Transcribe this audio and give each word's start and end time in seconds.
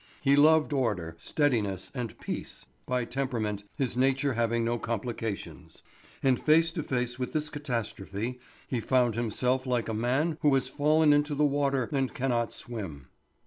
He 0.23 0.35
loved 0.35 0.73
order, 0.73 1.13
steadiness, 1.19 1.91
and 1.93 2.17
peace, 2.17 2.65
by 2.87 3.05
temperament, 3.05 3.65
his 3.77 3.95
nature 3.95 4.33
having 4.33 4.65
no 4.65 4.79
complications; 4.79 5.83
and 6.23 6.39
face 6.41 6.71
to 6.71 6.81
face 6.81 7.19
with 7.19 7.33
this 7.33 7.49
catastrophe, 7.51 8.39
he 8.67 8.79
found 8.79 9.13
himself 9.13 9.67
like 9.67 9.87
a 9.89 9.93
man 9.93 10.39
who 10.41 10.55
has 10.55 10.69
fallen 10.69 11.13
into 11.13 11.35
the 11.35 11.45
water 11.45 11.87
and 11.91 12.15
cannot 12.15 12.51
swim. 12.51 13.09